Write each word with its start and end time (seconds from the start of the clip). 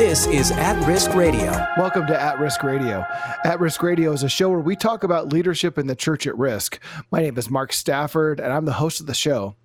This 0.00 0.26
is 0.28 0.50
At 0.52 0.82
Risk 0.86 1.12
Radio. 1.12 1.50
Welcome 1.76 2.06
to 2.06 2.18
At 2.18 2.40
Risk 2.40 2.62
Radio. 2.62 3.04
At 3.44 3.60
Risk 3.60 3.82
Radio 3.82 4.12
is 4.12 4.22
a 4.22 4.30
show 4.30 4.48
where 4.48 4.58
we 4.58 4.74
talk 4.74 5.04
about 5.04 5.30
leadership 5.30 5.76
in 5.76 5.88
the 5.88 5.94
church 5.94 6.26
at 6.26 6.38
risk. 6.38 6.80
My 7.10 7.20
name 7.20 7.36
is 7.36 7.50
Mark 7.50 7.74
Stafford, 7.74 8.40
and 8.40 8.50
I'm 8.50 8.64
the 8.64 8.72
host 8.72 9.00
of 9.00 9.06
the 9.06 9.12
show. 9.12 9.56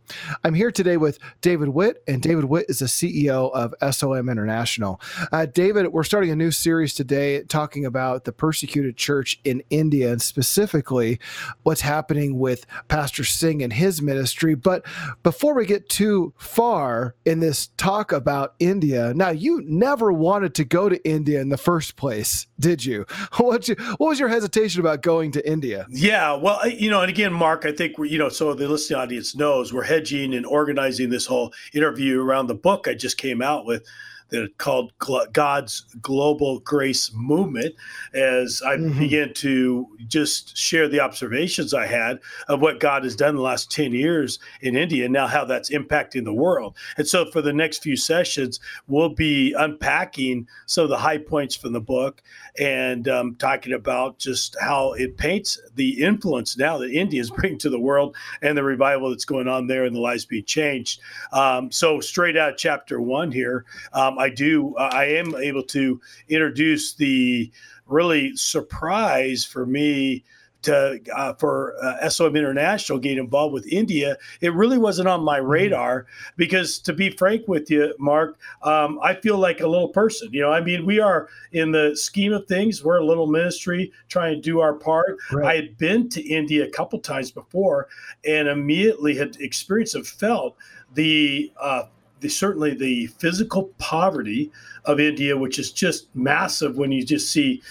I'm 0.44 0.54
here 0.54 0.71
today 0.71 0.97
with 0.97 1.20
David 1.41 1.70
Witt, 1.70 2.04
and 2.07 2.21
David 2.21 2.46
Witt 2.46 2.65
is 2.70 2.79
the 2.79 2.86
CEO 2.86 3.52
of 3.54 3.73
SOM 3.93 4.29
International. 4.29 5.02
Uh, 5.32 5.46
David, 5.46 5.88
we're 5.88 6.04
starting 6.04 6.32
a 6.32 6.36
new 6.36 6.52
series 6.52 6.93
today 6.93 7.43
talking 7.43 7.86
about 7.86 8.25
the 8.25 8.32
persecuted 8.32 8.97
church 8.97 9.39
in 9.43 9.64
India 9.70 10.11
and 10.11 10.21
specifically 10.21 11.20
what's 11.64 11.82
happening 11.82 12.39
with 12.39 12.65
Pastor 12.88 13.23
Singh 13.23 13.64
and 13.64 13.73
his 13.73 14.02
ministry. 14.02 14.55
But 14.55 14.86
before 15.23 15.55
we 15.55 15.65
get 15.65 15.89
too 15.89 16.33
far 16.37 17.15
in 17.25 17.39
this 17.39 17.68
talk 17.78 18.11
about 18.11 18.56
India, 18.60 19.14
now 19.15 19.29
you 19.29 19.61
never 19.65 20.11
wanted 20.11 20.56
to 20.56 20.65
go 20.65 20.89
to 20.89 21.04
India 21.07 21.42
in 21.42 21.50
the 21.50 21.57
first 21.57 21.96
place, 21.96 22.47
did 22.60 22.83
you? 22.86 23.06
What, 23.46 23.68
you, 23.68 23.75
what 23.97 24.07
was 24.07 24.19
your 24.19 24.29
hesitation 24.29 24.82
about 24.82 25.01
going 25.04 25.32
to 25.33 25.50
India? 25.50 25.86
Yeah, 25.89 26.33
well, 26.33 26.68
you 26.68 26.89
know, 26.89 27.01
and 27.01 27.10
again, 27.10 27.32
Mark, 27.32 27.64
I 27.65 27.71
think 27.71 27.96
you 27.97 28.18
know, 28.18 28.29
so 28.29 28.54
the 28.54 28.68
listening 28.68 29.00
audience 29.00 29.36
knows 29.36 29.71
we're 29.71 29.83
hedging 29.95 30.33
and 30.33 30.45
organizing 30.45 31.09
this 31.09 31.25
whole 31.25 31.54
interview 31.73 32.22
around 32.22 32.47
the 32.47 32.55
book 32.55 32.88
I 32.88 32.94
just 32.94 33.17
came 33.17 33.41
out 33.41 33.66
with 33.66 33.88
that 34.30 34.58
called 34.58 34.92
God's 35.34 35.81
Global 36.02 36.59
Grace 36.59 37.11
Movement 37.14 37.75
as 38.14 38.61
I 38.66 38.75
mm-hmm. 38.75 39.00
began 39.00 39.33
to 39.36 39.88
just 40.08 40.58
share 40.58 40.88
the 40.88 41.00
observations 41.00 41.73
I 41.73 41.86
had 41.86 42.20
of 42.47 42.61
what 42.61 42.80
God 42.80 43.03
has 43.03 43.16
done 43.16 43.30
in 43.30 43.36
the 43.36 43.42
last 43.42 43.72
10 43.72 43.92
years 43.92 44.39
in 44.61 44.75
India 44.75 45.06
and 45.06 45.14
now 45.14 45.28
how 45.28 45.45
that's 45.45 45.69
impacting 45.69 46.23
the 46.23 46.33
world. 46.33 46.75
And 46.97 47.08
so 47.08 47.30
for 47.31 47.42
the 47.42 47.53
next 47.53 47.83
few 47.83 47.95
sessions, 47.95 48.59
we'll 48.88 49.09
be 49.09 49.53
unpacking 49.53 50.47
some 50.66 50.83
of 50.83 50.89
the 50.89 50.97
high 50.97 51.17
points 51.17 51.55
from 51.55 51.73
the 51.73 51.81
book 51.81 52.21
and 52.59 53.08
um, 53.08 53.36
talking 53.36 53.73
about 53.73 54.17
just 54.17 54.55
how 54.59 54.94
it 54.94 55.17
paints 55.17 55.59
the 55.75 56.03
influence 56.03 56.58
now 56.58 56.77
that 56.77 56.92
India 56.92 57.21
is 57.21 57.30
bringing 57.36 57.59
to 57.59 57.69
the 57.69 57.80
world 57.80 58.16
and 58.42 58.58
the 58.58 58.64
revival 58.64 59.09
that's 59.09 59.25
going 59.25 59.47
on 59.47 59.67
there 59.67 59.86
and 59.86 59.95
the 59.95 59.99
lives 59.99 60.25
being 60.25 60.45
changed. 60.45 60.99
Um, 61.31 61.71
so 61.71 61.99
straight 61.99 62.38
out 62.38 62.58
chapter 62.58 63.02
one 63.02 63.31
here, 63.31 63.66
um, 63.94 64.14
um, 64.16 64.19
I 64.19 64.30
do, 64.30 64.75
uh, 64.75 64.89
I 64.91 65.05
am 65.05 65.35
able 65.35 65.63
to 65.63 65.99
introduce 66.30 66.94
the 66.94 67.52
really 67.88 68.35
surprise 68.35 69.45
for 69.45 69.66
me 69.66 70.23
to 70.66 70.99
uh, 71.16 71.33
for 71.35 71.75
uh, 71.83 72.09
SOM 72.09 72.36
International 72.36 72.97
getting 72.97 73.19
involved 73.19 73.53
with 73.53 73.67
India, 73.67 74.17
it 74.41 74.52
really 74.53 74.80
wasn't 74.80 75.08
on 75.08 75.23
my 75.23 75.39
mm-hmm. 75.39 75.47
radar 75.47 76.08
because, 76.38 76.80
to 76.80 76.91
be 76.91 77.11
frank 77.11 77.47
with 77.47 77.69
you, 77.69 77.93
Mark, 77.99 78.39
um, 78.63 78.99
I 79.03 79.13
feel 79.13 79.38
like 79.38 79.61
a 79.61 79.67
little 79.67 79.89
person. 79.89 80.30
You 80.31 80.41
know, 80.41 80.52
I 80.52 80.61
mean, 80.61 80.86
we 80.86 80.99
are 80.99 81.30
in 81.52 81.71
the 81.71 81.95
scheme 81.95 82.33
of 82.33 82.47
things, 82.47 82.83
we're 82.83 82.97
a 82.97 83.05
little 83.05 83.27
ministry 83.27 83.91
trying 84.09 84.33
to 84.33 84.41
do 84.41 84.59
our 84.59 84.73
part. 84.73 85.17
Right. 85.31 85.45
I 85.45 85.55
had 85.55 85.77
been 85.77 86.09
to 86.09 86.21
India 86.21 86.66
a 86.66 86.71
couple 86.71 86.97
times 86.99 87.30
before, 87.30 87.88
and 88.27 88.47
immediately 88.47 89.16
had 89.16 89.38
experienced 89.39 89.93
and 89.93 90.08
felt 90.08 90.58
the 90.95 91.52
uh, 91.61 91.83
the, 92.25 92.29
certainly 92.29 92.73
the 92.73 93.07
physical 93.07 93.65
poverty 93.77 94.51
of 94.85 94.99
India, 94.99 95.37
which 95.37 95.59
is 95.59 95.71
just 95.71 96.13
massive 96.15 96.75
when 96.75 96.91
you 96.91 97.05
just 97.05 97.31
see 97.31 97.61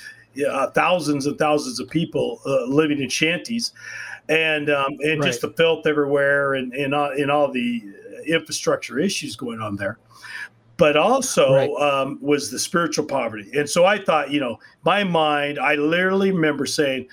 uh, 0.48 0.70
thousands 0.70 1.26
and 1.26 1.36
thousands 1.38 1.80
of 1.80 1.88
people 1.90 2.40
uh, 2.46 2.64
living 2.66 3.02
in 3.02 3.08
shanties, 3.08 3.72
and 4.28 4.70
um, 4.70 4.96
and 5.00 5.20
right. 5.20 5.26
just 5.26 5.40
the 5.40 5.50
filth 5.50 5.86
everywhere, 5.86 6.54
and 6.54 6.72
and, 6.72 6.94
uh, 6.94 7.10
and 7.18 7.30
all 7.30 7.50
the 7.50 7.82
infrastructure 8.26 8.98
issues 8.98 9.34
going 9.34 9.60
on 9.60 9.76
there. 9.76 9.98
But 10.76 10.96
also 10.96 11.54
right. 11.54 11.70
um, 11.80 12.18
was 12.20 12.50
the 12.50 12.58
spiritual 12.58 13.06
poverty, 13.06 13.50
and 13.58 13.68
so 13.68 13.84
I 13.84 14.02
thought, 14.04 14.30
you 14.30 14.40
know, 14.40 14.58
my 14.84 15.02
mind, 15.04 15.58
I 15.58 15.74
literally 15.74 16.30
remember 16.30 16.66
saying. 16.66 17.08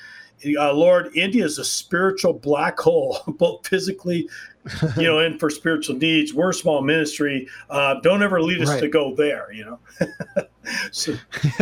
Uh, 0.57 0.73
Lord, 0.73 1.15
India 1.15 1.45
is 1.45 1.57
a 1.57 1.65
spiritual 1.65 2.33
black 2.33 2.79
hole, 2.79 3.19
both 3.27 3.67
physically 3.67 4.27
you 4.97 5.03
know, 5.03 5.19
in 5.25 5.37
for 5.37 5.49
spiritual 5.49 5.95
needs. 5.95 6.33
We're 6.33 6.49
a 6.49 6.53
small 6.53 6.81
ministry. 6.81 7.47
Uh, 7.69 7.95
don't 8.01 8.21
ever 8.21 8.41
lead 8.41 8.61
us 8.61 8.69
right. 8.69 8.79
to 8.79 8.87
go 8.87 9.15
there, 9.15 9.51
you 9.51 9.65
know. 9.65 9.79
so, 10.91 11.15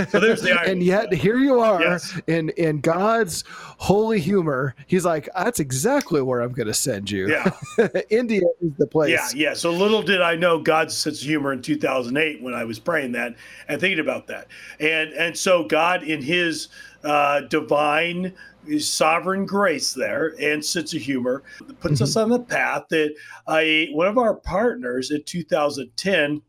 so, 0.10 0.20
there's 0.20 0.42
the 0.42 0.52
irony. 0.52 0.72
and 0.72 0.84
yet 0.84 1.14
here 1.14 1.38
you 1.38 1.60
are 1.60 1.82
yes. 1.82 2.20
in 2.28 2.50
in 2.50 2.82
God's 2.82 3.44
holy 3.48 4.20
humor. 4.20 4.76
He's 4.88 5.06
like, 5.06 5.30
that's 5.36 5.60
exactly 5.60 6.22
where 6.22 6.42
I'm 6.42 6.52
going 6.52 6.68
to 6.68 6.74
send 6.74 7.10
you. 7.10 7.30
Yeah, 7.30 7.52
India 8.10 8.42
is 8.62 8.72
the 8.78 8.88
place. 8.88 9.12
Yeah, 9.12 9.50
yeah. 9.50 9.54
So 9.54 9.72
little 9.72 10.02
did 10.02 10.22
I 10.22 10.36
know 10.36 10.60
God's 10.60 10.96
sense 10.96 11.22
of 11.22 11.28
humor 11.28 11.54
in 11.54 11.62
2008 11.62 12.42
when 12.42 12.54
I 12.54 12.64
was 12.64 12.80
praying 12.80 13.14
that 13.14 13.36
and 13.68 13.80
thinking 13.80 14.00
about 14.00 14.28
that, 14.28 14.48
and 14.80 15.12
and 15.14 15.38
so 15.38 15.64
God 15.64 16.04
in 16.04 16.22
His 16.22 16.68
uh, 17.04 17.42
divine 17.42 18.34
sovereign 18.78 19.46
grace 19.46 19.94
there 19.94 20.36
and 20.40 20.64
sense 20.64 20.94
of 20.94 21.02
humor 21.02 21.44
puts 21.80 21.96
mm-hmm. 21.96 22.04
us 22.04 22.16
on 22.16 22.30
the 22.30 22.40
path 22.40 22.84
that 22.90 23.16
I, 23.48 23.90
one 23.92 24.08
of 24.08 24.18
our 24.18 24.36
partners 24.36 25.12
in 25.12 25.24
2010 25.24 26.42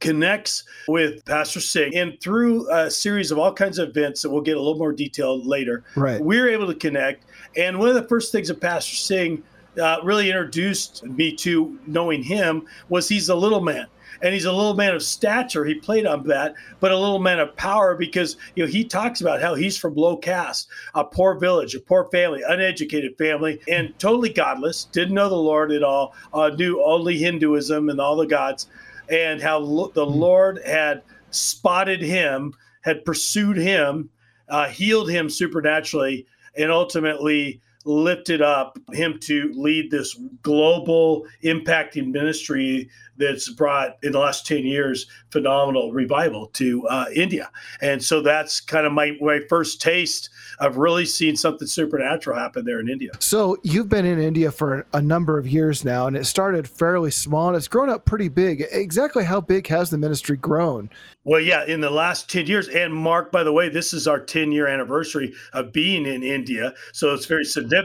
connects 0.00 0.64
with 0.88 1.24
Pastor 1.24 1.60
Singh. 1.60 1.96
And 1.96 2.20
through 2.20 2.70
a 2.72 2.90
series 2.90 3.30
of 3.30 3.38
all 3.38 3.52
kinds 3.52 3.78
of 3.78 3.88
events 3.88 4.22
that 4.22 4.30
we'll 4.30 4.42
get 4.42 4.56
a 4.56 4.60
little 4.60 4.78
more 4.78 4.92
detail 4.92 5.42
later, 5.42 5.84
right. 5.94 6.20
we're 6.20 6.48
able 6.48 6.66
to 6.66 6.74
connect. 6.74 7.24
And 7.56 7.78
one 7.78 7.88
of 7.88 7.94
the 7.94 8.06
first 8.08 8.32
things 8.32 8.48
that 8.48 8.60
Pastor 8.60 8.96
Singh 8.96 9.42
uh, 9.80 9.98
really 10.02 10.28
introduced 10.28 11.04
me 11.04 11.34
to 11.36 11.78
knowing 11.86 12.22
him 12.22 12.66
was 12.88 13.08
he's 13.08 13.28
a 13.28 13.34
little 13.34 13.60
man 13.60 13.86
and 14.22 14.34
he's 14.34 14.44
a 14.44 14.52
little 14.52 14.74
man 14.74 14.94
of 14.94 15.02
stature. 15.02 15.64
He 15.64 15.74
played 15.74 16.06
on 16.06 16.24
that, 16.24 16.54
but 16.80 16.92
a 16.92 16.98
little 16.98 17.18
man 17.18 17.38
of 17.38 17.56
power 17.56 17.94
because 17.94 18.36
you 18.54 18.64
know 18.64 18.70
he 18.70 18.84
talks 18.84 19.20
about 19.20 19.40
how 19.40 19.54
he's 19.54 19.76
from 19.76 19.94
low 19.94 20.16
caste, 20.16 20.68
a 20.94 21.04
poor 21.04 21.38
village, 21.38 21.74
a 21.74 21.80
poor 21.80 22.08
family, 22.10 22.42
uneducated 22.46 23.16
family, 23.18 23.60
and 23.68 23.96
totally 23.98 24.30
godless. 24.30 24.84
Didn't 24.84 25.14
know 25.14 25.28
the 25.28 25.36
Lord 25.36 25.72
at 25.72 25.82
all. 25.82 26.14
Uh, 26.32 26.50
knew 26.50 26.82
only 26.82 27.18
Hinduism 27.18 27.88
and 27.88 28.00
all 28.00 28.16
the 28.16 28.26
gods, 28.26 28.68
and 29.08 29.40
how 29.40 29.58
lo- 29.58 29.92
the 29.94 30.06
hmm. 30.06 30.18
Lord 30.18 30.60
had 30.64 31.02
spotted 31.30 32.02
him, 32.02 32.54
had 32.82 33.04
pursued 33.04 33.56
him, 33.56 34.10
uh, 34.48 34.68
healed 34.68 35.10
him 35.10 35.28
supernaturally, 35.28 36.26
and 36.56 36.70
ultimately 36.70 37.60
lifted 37.86 38.42
up 38.42 38.78
him 38.92 39.18
to 39.20 39.52
lead 39.54 39.90
this 39.90 40.18
global 40.42 41.24
impacting 41.44 42.10
ministry 42.10 42.90
that's 43.18 43.48
brought 43.50 43.96
in 44.02 44.12
the 44.12 44.18
last 44.18 44.46
10 44.46 44.64
years 44.64 45.06
phenomenal 45.30 45.92
revival 45.92 46.48
to 46.48 46.86
uh, 46.88 47.06
India. 47.14 47.50
And 47.80 48.02
so 48.02 48.20
that's 48.20 48.60
kind 48.60 48.86
of 48.86 48.92
my, 48.92 49.16
my 49.20 49.40
first 49.48 49.80
taste 49.80 50.30
of 50.58 50.76
really 50.76 51.06
seeing 51.06 51.36
something 51.36 51.66
supernatural 51.66 52.38
happen 52.38 52.64
there 52.64 52.80
in 52.80 52.88
India. 52.88 53.12
So 53.20 53.56
you've 53.62 53.88
been 53.88 54.04
in 54.04 54.20
India 54.20 54.50
for 54.50 54.86
a 54.92 55.00
number 55.00 55.38
of 55.38 55.46
years 55.46 55.84
now, 55.84 56.06
and 56.06 56.16
it 56.16 56.26
started 56.26 56.68
fairly 56.68 57.10
small 57.10 57.48
and 57.48 57.56
it's 57.56 57.68
grown 57.68 57.88
up 57.88 58.04
pretty 58.04 58.28
big. 58.28 58.66
Exactly 58.70 59.24
how 59.24 59.40
big 59.40 59.66
has 59.68 59.90
the 59.90 59.98
ministry 59.98 60.36
grown? 60.36 60.90
Well, 61.24 61.40
yeah, 61.40 61.64
in 61.64 61.80
the 61.80 61.90
last 61.90 62.30
10 62.30 62.46
years. 62.46 62.68
And 62.68 62.94
Mark, 62.94 63.32
by 63.32 63.42
the 63.42 63.52
way, 63.52 63.68
this 63.68 63.92
is 63.92 64.06
our 64.06 64.20
10 64.20 64.52
year 64.52 64.66
anniversary 64.66 65.34
of 65.52 65.72
being 65.72 66.06
in 66.06 66.22
India. 66.22 66.74
So 66.92 67.14
it's 67.14 67.26
very 67.26 67.44
significant. 67.44 67.75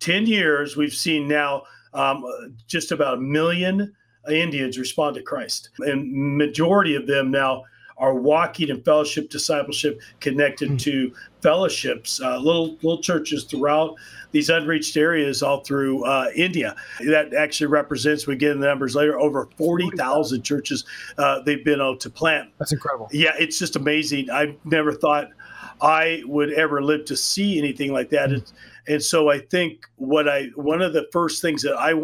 10 0.00 0.26
years, 0.26 0.76
we've 0.76 0.94
seen 0.94 1.28
now 1.28 1.62
um, 1.94 2.24
just 2.66 2.92
about 2.92 3.14
a 3.14 3.20
million 3.20 3.94
Indians 4.28 4.78
respond 4.78 5.14
to 5.16 5.22
Christ. 5.22 5.70
And 5.78 6.36
majority 6.36 6.94
of 6.94 7.06
them 7.06 7.30
now 7.30 7.64
are 7.98 8.14
walking 8.14 8.68
in 8.68 8.82
fellowship, 8.82 9.30
discipleship, 9.30 10.00
connected 10.20 10.68
mm-hmm. 10.68 10.76
to 10.76 11.14
fellowships, 11.40 12.20
uh, 12.20 12.36
little 12.36 12.74
little 12.82 13.00
churches 13.00 13.44
throughout 13.44 13.94
these 14.32 14.50
unreached 14.50 14.96
areas 14.96 15.42
all 15.42 15.60
through 15.60 16.04
uh, 16.04 16.28
India. 16.34 16.76
That 17.06 17.32
actually 17.32 17.68
represents, 17.68 18.26
we 18.26 18.36
get 18.36 18.50
in 18.50 18.60
the 18.60 18.66
numbers 18.66 18.94
later, 18.94 19.18
over 19.18 19.48
40,000 19.56 20.42
churches 20.42 20.84
uh, 21.16 21.40
they've 21.42 21.64
been 21.64 21.80
able 21.80 21.96
to 21.96 22.10
plant. 22.10 22.50
That's 22.58 22.72
incredible. 22.72 23.08
Yeah, 23.12 23.32
it's 23.38 23.58
just 23.58 23.76
amazing. 23.76 24.30
I 24.30 24.56
never 24.64 24.92
thought 24.92 25.28
I 25.80 26.22
would 26.26 26.52
ever 26.52 26.82
live 26.82 27.04
to 27.06 27.16
see 27.16 27.58
anything 27.58 27.92
like 27.92 28.10
that. 28.10 28.30
Mm-hmm. 28.30 28.56
And 28.88 29.02
so 29.02 29.30
I 29.30 29.40
think 29.40 29.86
what 29.96 30.28
I 30.28 30.46
one 30.54 30.80
of 30.80 30.92
the 30.92 31.08
first 31.12 31.42
things 31.42 31.62
that 31.62 31.76
I 31.76 31.94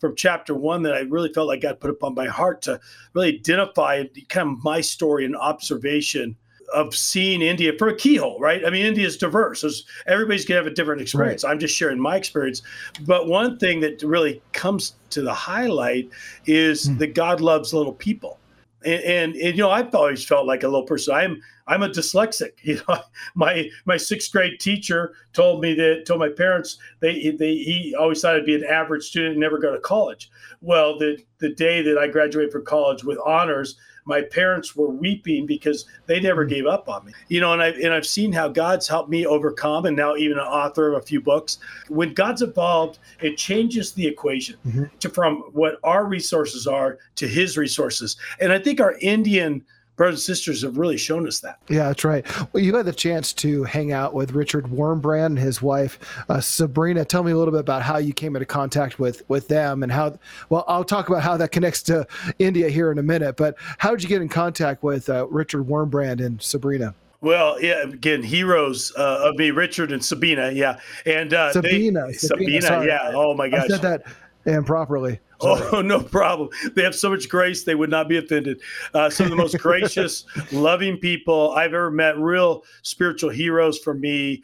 from 0.00 0.16
chapter 0.16 0.54
one 0.54 0.82
that 0.82 0.94
I 0.94 1.00
really 1.00 1.32
felt 1.32 1.48
like 1.48 1.60
God 1.60 1.80
put 1.80 1.90
upon 1.90 2.14
my 2.14 2.26
heart 2.26 2.62
to 2.62 2.80
really 3.12 3.36
identify 3.36 4.04
kind 4.28 4.50
of 4.50 4.64
my 4.64 4.80
story 4.80 5.24
and 5.24 5.36
observation 5.36 6.36
of 6.74 6.94
seeing 6.94 7.40
India 7.42 7.72
for 7.78 7.88
a 7.88 7.96
keyhole, 7.96 8.38
right? 8.40 8.64
I 8.66 8.70
mean, 8.70 8.84
India 8.84 9.06
is 9.06 9.16
diverse. 9.16 9.60
There's, 9.60 9.84
everybody's 10.06 10.44
gonna 10.44 10.58
have 10.58 10.66
a 10.66 10.74
different 10.74 11.00
experience. 11.00 11.44
Right. 11.44 11.50
I'm 11.50 11.58
just 11.58 11.76
sharing 11.76 12.00
my 12.00 12.16
experience. 12.16 12.62
But 13.02 13.28
one 13.28 13.58
thing 13.58 13.80
that 13.80 14.02
really 14.02 14.42
comes 14.52 14.94
to 15.10 15.22
the 15.22 15.34
highlight 15.34 16.08
is 16.46 16.88
mm. 16.88 16.98
that 16.98 17.14
God 17.14 17.40
loves 17.40 17.72
little 17.72 17.92
people. 17.92 18.38
And, 18.84 19.02
and, 19.02 19.36
and, 19.36 19.56
you 19.56 19.62
know, 19.62 19.70
I've 19.70 19.94
always 19.94 20.24
felt 20.24 20.46
like 20.46 20.62
a 20.62 20.68
little 20.68 20.86
person. 20.86 21.14
I'm 21.14 21.40
I'm 21.66 21.82
a 21.82 21.88
dyslexic. 21.88 22.52
You 22.62 22.80
know, 22.88 22.98
my 23.34 23.68
my 23.84 23.96
sixth 23.96 24.32
grade 24.32 24.60
teacher 24.60 25.14
told 25.32 25.60
me 25.60 25.74
that 25.74 26.04
told 26.06 26.20
my 26.20 26.28
parents 26.28 26.78
they 27.00 27.30
they 27.30 27.54
he 27.56 27.94
always 27.98 28.20
thought 28.20 28.36
I'd 28.36 28.46
be 28.46 28.54
an 28.54 28.64
average 28.64 29.04
student 29.04 29.32
and 29.32 29.40
never 29.40 29.58
go 29.58 29.72
to 29.72 29.80
college. 29.80 30.30
Well, 30.60 30.98
the 30.98 31.18
the 31.38 31.54
day 31.54 31.82
that 31.82 31.98
I 31.98 32.08
graduated 32.08 32.52
from 32.52 32.64
college 32.64 33.04
with 33.04 33.18
honors, 33.24 33.76
my 34.04 34.22
parents 34.22 34.76
were 34.76 34.88
weeping 34.88 35.46
because 35.46 35.86
they 36.06 36.20
never 36.20 36.44
gave 36.44 36.66
up 36.66 36.88
on 36.88 37.06
me. 37.06 37.12
You 37.28 37.40
know, 37.40 37.52
and 37.52 37.62
I 37.62 37.68
and 37.68 37.92
I've 37.92 38.06
seen 38.06 38.32
how 38.32 38.48
God's 38.48 38.88
helped 38.88 39.10
me 39.10 39.26
overcome, 39.26 39.86
and 39.86 39.96
now 39.96 40.16
even 40.16 40.38
an 40.38 40.44
author 40.44 40.92
of 40.92 41.02
a 41.02 41.06
few 41.06 41.20
books. 41.20 41.58
When 41.88 42.14
God's 42.14 42.42
involved, 42.42 42.98
it 43.20 43.36
changes 43.36 43.92
the 43.92 44.06
equation 44.06 44.56
mm-hmm. 44.66 44.84
to 45.00 45.08
from 45.08 45.38
what 45.52 45.78
our 45.84 46.06
resources 46.06 46.66
are 46.66 46.98
to 47.16 47.28
His 47.28 47.56
resources. 47.56 48.16
And 48.40 48.52
I 48.52 48.58
think 48.58 48.80
our 48.80 48.96
Indian 49.00 49.64
brothers 49.96 50.16
and 50.16 50.22
sisters 50.22 50.62
have 50.62 50.76
really 50.76 50.96
shown 50.96 51.26
us 51.26 51.40
that. 51.40 51.58
Yeah, 51.68 51.84
that's 51.88 52.04
right. 52.04 52.26
Well, 52.52 52.62
you 52.62 52.74
had 52.74 52.86
the 52.86 52.92
chance 52.92 53.32
to 53.34 53.64
hang 53.64 53.92
out 53.92 54.14
with 54.14 54.32
Richard 54.32 54.66
Wurmbrand 54.66 55.26
and 55.26 55.38
his 55.38 55.62
wife 55.62 55.98
uh, 56.28 56.40
Sabrina. 56.40 57.04
Tell 57.04 57.22
me 57.22 57.32
a 57.32 57.36
little 57.36 57.52
bit 57.52 57.60
about 57.60 57.82
how 57.82 57.98
you 57.98 58.12
came 58.12 58.36
into 58.36 58.46
contact 58.46 58.98
with 58.98 59.28
with 59.28 59.48
them 59.48 59.82
and 59.82 59.90
how. 59.90 60.18
Well, 60.48 60.64
I'll 60.68 60.84
talk 60.84 61.08
about 61.08 61.22
how 61.22 61.36
that 61.36 61.52
connects 61.52 61.82
to 61.84 62.06
India 62.38 62.68
here 62.68 62.90
in 62.92 62.98
a 62.98 63.02
minute. 63.02 63.36
But 63.36 63.56
how 63.78 63.90
did 63.90 64.02
you 64.02 64.08
get 64.08 64.22
in 64.22 64.28
contact 64.28 64.82
with 64.82 65.08
uh, 65.08 65.26
Richard 65.28 65.66
Wurmbrand 65.66 66.24
and 66.24 66.40
Sabrina? 66.42 66.94
Well, 67.20 67.58
yeah, 67.62 67.84
again, 67.84 68.22
heroes 68.22 68.92
uh, 68.98 69.30
of 69.30 69.36
me, 69.36 69.50
Richard 69.50 69.92
and 69.92 70.04
Sabina, 70.04 70.50
yeah, 70.50 70.78
and 71.06 71.32
uh, 71.32 71.52
Sabina, 71.52 72.08
they, 72.08 72.12
Sabina, 72.12 72.60
Sabina 72.60 72.86
yeah. 72.86 73.12
Oh 73.14 73.32
my 73.32 73.48
gosh, 73.48 73.64
I 73.64 73.68
said 73.68 73.80
that 73.80 74.04
improperly. 74.46 75.20
Oh, 75.40 75.80
no 75.84 76.00
problem. 76.00 76.48
They 76.74 76.82
have 76.82 76.94
so 76.94 77.10
much 77.10 77.28
grace, 77.28 77.64
they 77.64 77.74
would 77.74 77.90
not 77.90 78.08
be 78.08 78.16
offended. 78.16 78.60
Uh, 78.92 79.10
some 79.10 79.24
of 79.24 79.30
the 79.30 79.36
most 79.36 79.58
gracious, 79.58 80.24
loving 80.52 80.98
people 80.98 81.52
I've 81.52 81.74
ever 81.74 81.90
met, 81.90 82.18
real 82.18 82.64
spiritual 82.82 83.30
heroes 83.30 83.78
for 83.78 83.94
me 83.94 84.42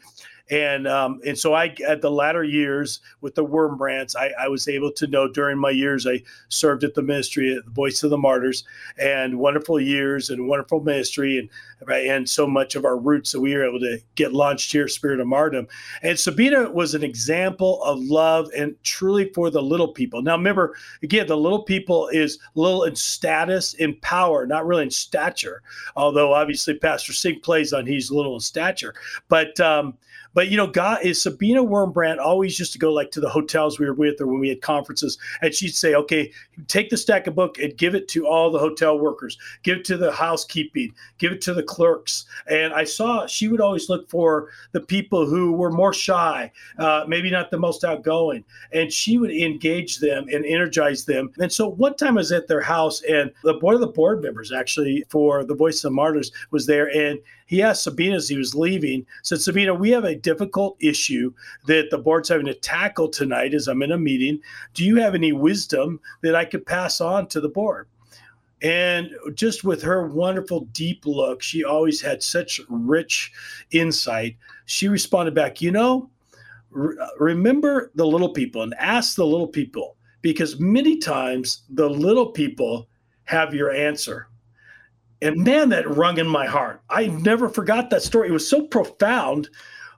and 0.51 0.85
um, 0.85 1.21
and 1.25 1.37
so 1.37 1.53
I 1.53 1.73
at 1.87 2.01
the 2.01 2.11
latter 2.11 2.43
years 2.43 2.99
with 3.21 3.35
the 3.35 3.45
Wurmbrands, 3.45 4.15
I, 4.17 4.31
I 4.37 4.47
was 4.49 4.67
able 4.67 4.91
to 4.91 5.07
know 5.07 5.31
during 5.31 5.57
my 5.57 5.69
years 5.69 6.05
I 6.05 6.21
served 6.49 6.83
at 6.83 6.93
the 6.93 7.01
ministry 7.01 7.55
at 7.55 7.63
the 7.63 7.71
Voice 7.71 8.03
of 8.03 8.09
the 8.09 8.17
Martyrs, 8.17 8.65
and 8.99 9.39
wonderful 9.39 9.79
years 9.79 10.29
and 10.29 10.49
wonderful 10.49 10.81
ministry, 10.81 11.37
and 11.39 11.49
and 11.89 12.29
so 12.29 12.45
much 12.45 12.75
of 12.75 12.85
our 12.85 12.97
roots 12.97 13.31
that 13.31 13.39
we 13.39 13.55
were 13.55 13.65
able 13.65 13.79
to 13.79 13.97
get 14.15 14.33
launched 14.33 14.71
here, 14.71 14.87
Spirit 14.87 15.21
of 15.21 15.27
Martyrdom. 15.27 15.67
And 16.03 16.19
Sabina 16.19 16.69
was 16.69 16.93
an 16.93 17.03
example 17.03 17.81
of 17.83 17.99
love 17.99 18.49
and 18.55 18.75
truly 18.83 19.31
for 19.33 19.49
the 19.49 19.63
little 19.63 19.87
people. 19.87 20.21
Now 20.21 20.35
remember, 20.35 20.75
again, 21.01 21.27
the 21.27 21.37
little 21.37 21.63
people 21.63 22.09
is 22.09 22.39
little 22.55 22.83
in 22.83 22.95
status, 22.95 23.73
in 23.75 23.95
power, 24.01 24.45
not 24.45 24.67
really 24.67 24.83
in 24.83 24.91
stature. 24.91 25.63
Although 25.95 26.33
obviously 26.33 26.75
Pastor 26.77 27.13
Singh 27.13 27.39
plays 27.39 27.73
on 27.73 27.87
he's 27.87 28.11
little 28.11 28.35
in 28.35 28.41
stature, 28.41 28.93
but 29.29 29.59
um, 29.59 29.97
but 30.33 30.49
you 30.49 30.57
know, 30.57 30.67
God 30.67 30.99
is 31.03 31.21
Sabina 31.21 31.63
Wurmbrand 31.63 32.19
always 32.19 32.57
used 32.57 32.73
to 32.73 32.79
go 32.79 32.91
like 32.91 33.11
to 33.11 33.19
the 33.19 33.29
hotels 33.29 33.79
we 33.79 33.85
were 33.85 33.93
with 33.93 34.21
or 34.21 34.27
when 34.27 34.39
we 34.39 34.49
had 34.49 34.61
conferences, 34.61 35.17
and 35.41 35.53
she'd 35.53 35.75
say, 35.75 35.93
"Okay, 35.93 36.31
take 36.67 36.89
the 36.89 36.97
stack 36.97 37.27
of 37.27 37.35
book 37.35 37.59
and 37.59 37.77
give 37.77 37.95
it 37.95 38.07
to 38.09 38.27
all 38.27 38.51
the 38.51 38.59
hotel 38.59 38.97
workers, 38.97 39.37
give 39.63 39.79
it 39.79 39.85
to 39.85 39.97
the 39.97 40.11
housekeeping, 40.11 40.93
give 41.17 41.31
it 41.31 41.41
to 41.41 41.53
the 41.53 41.63
clerks." 41.63 42.25
And 42.47 42.73
I 42.73 42.83
saw 42.83 43.25
she 43.25 43.47
would 43.47 43.61
always 43.61 43.89
look 43.89 44.09
for 44.09 44.49
the 44.71 44.81
people 44.81 45.25
who 45.25 45.53
were 45.53 45.71
more 45.71 45.93
shy, 45.93 46.51
uh, 46.77 47.05
maybe 47.07 47.29
not 47.29 47.51
the 47.51 47.59
most 47.59 47.83
outgoing, 47.83 48.43
and 48.71 48.91
she 48.91 49.17
would 49.17 49.31
engage 49.31 49.99
them 49.99 50.27
and 50.31 50.45
energize 50.45 51.05
them. 51.05 51.31
And 51.39 51.51
so 51.51 51.67
one 51.67 51.95
time 51.95 52.17
I 52.17 52.21
was 52.21 52.31
at 52.31 52.47
their 52.47 52.61
house, 52.61 53.01
and 53.03 53.31
the 53.43 53.57
one 53.59 53.75
of 53.75 53.81
the 53.81 53.87
board 53.87 54.21
members 54.21 54.51
actually 54.51 55.03
for 55.09 55.43
the 55.43 55.55
Voice 55.55 55.77
of 55.77 55.91
the 55.91 55.95
Martyrs 55.95 56.31
was 56.51 56.65
there, 56.65 56.89
and 56.95 57.19
he 57.51 57.61
asked 57.61 57.83
Sabina 57.83 58.15
as 58.15 58.29
he 58.29 58.37
was 58.37 58.55
leaving, 58.55 59.05
said, 59.23 59.41
Sabina, 59.41 59.75
we 59.75 59.89
have 59.89 60.05
a 60.05 60.15
difficult 60.15 60.77
issue 60.79 61.33
that 61.65 61.89
the 61.91 61.97
board's 61.97 62.29
having 62.29 62.45
to 62.45 62.53
tackle 62.53 63.09
tonight 63.09 63.53
as 63.53 63.67
I'm 63.67 63.83
in 63.83 63.91
a 63.91 63.97
meeting. 63.97 64.39
Do 64.73 64.85
you 64.85 64.95
have 65.01 65.15
any 65.15 65.33
wisdom 65.33 65.99
that 66.21 66.33
I 66.33 66.45
could 66.45 66.65
pass 66.65 67.01
on 67.01 67.27
to 67.27 67.41
the 67.41 67.49
board? 67.49 67.89
And 68.61 69.11
just 69.33 69.65
with 69.65 69.81
her 69.81 70.07
wonderful 70.07 70.61
deep 70.71 71.05
look, 71.05 71.41
she 71.41 71.65
always 71.65 71.99
had 71.99 72.23
such 72.23 72.61
rich 72.69 73.33
insight. 73.71 74.37
She 74.63 74.87
responded 74.87 75.35
back, 75.35 75.61
You 75.61 75.71
know, 75.71 76.09
re- 76.69 76.95
remember 77.19 77.91
the 77.95 78.07
little 78.07 78.31
people 78.31 78.61
and 78.61 78.73
ask 78.75 79.17
the 79.17 79.25
little 79.25 79.45
people 79.45 79.97
because 80.21 80.57
many 80.57 80.99
times 80.99 81.63
the 81.69 81.89
little 81.89 82.27
people 82.27 82.87
have 83.25 83.53
your 83.53 83.71
answer. 83.71 84.29
And 85.21 85.43
man, 85.43 85.69
that 85.69 85.89
rung 85.89 86.17
in 86.17 86.27
my 86.27 86.45
heart. 86.47 86.81
I 86.89 87.07
never 87.07 87.47
forgot 87.49 87.89
that 87.89 88.01
story. 88.01 88.29
It 88.29 88.33
was 88.33 88.47
so 88.47 88.65
profound 88.67 89.49